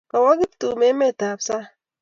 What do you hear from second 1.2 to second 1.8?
ap sang'